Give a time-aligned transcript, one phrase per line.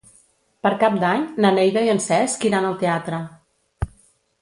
[0.67, 3.25] Per Cap d'Any na Neida i en Cesc iran al teatre.